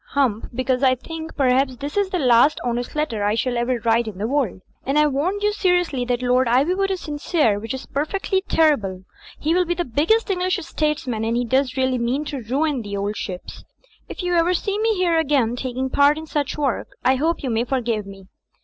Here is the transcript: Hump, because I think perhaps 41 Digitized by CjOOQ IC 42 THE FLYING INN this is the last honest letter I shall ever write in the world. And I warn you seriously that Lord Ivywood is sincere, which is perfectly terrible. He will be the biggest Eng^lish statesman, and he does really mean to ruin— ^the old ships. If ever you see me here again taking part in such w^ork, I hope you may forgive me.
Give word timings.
Hump, 0.13 0.47
because 0.51 0.81
I 0.81 0.95
think 0.95 1.35
perhaps 1.35 1.35
41 1.35 1.35
Digitized 1.37 1.37
by 1.37 1.37
CjOOQ 1.37 1.37
IC 1.37 1.41
42 1.45 1.45
THE 1.45 1.45
FLYING 1.45 1.67
INN 1.77 1.77
this 1.77 1.97
is 1.97 2.09
the 2.09 2.19
last 2.27 2.61
honest 2.65 2.95
letter 2.95 3.23
I 3.23 3.35
shall 3.35 3.57
ever 3.59 3.79
write 3.85 4.07
in 4.07 4.17
the 4.17 4.27
world. 4.27 4.61
And 4.83 4.97
I 4.97 5.05
warn 5.05 5.39
you 5.41 5.53
seriously 5.53 6.05
that 6.05 6.21
Lord 6.23 6.47
Ivywood 6.47 6.89
is 6.89 7.01
sincere, 7.01 7.59
which 7.59 7.73
is 7.75 7.85
perfectly 7.85 8.43
terrible. 8.49 9.03
He 9.37 9.53
will 9.53 9.65
be 9.65 9.75
the 9.75 9.85
biggest 9.85 10.27
Eng^lish 10.29 10.63
statesman, 10.63 11.23
and 11.23 11.37
he 11.37 11.45
does 11.45 11.77
really 11.77 11.99
mean 11.99 12.25
to 12.25 12.41
ruin— 12.41 12.81
^the 12.83 12.97
old 12.97 13.15
ships. 13.15 13.63
If 14.09 14.23
ever 14.23 14.49
you 14.49 14.55
see 14.55 14.79
me 14.79 14.95
here 14.95 15.19
again 15.19 15.55
taking 15.55 15.91
part 15.91 16.17
in 16.17 16.25
such 16.25 16.57
w^ork, 16.57 16.85
I 17.05 17.17
hope 17.17 17.43
you 17.43 17.51
may 17.51 17.63
forgive 17.63 18.07
me. 18.07 18.25